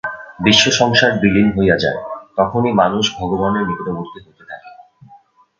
বিশ্বসংসার 0.39 1.11
বিলীন 1.21 1.47
হইয়া 1.55 1.77
যায়, 1.83 1.99
তখনই 2.37 2.71
মানুষ 2.73 3.05
ভগবানের 3.19 3.63
নিকটবর্তী 3.69 4.19
হইতে 4.19 4.43
থাকে। 4.49 4.69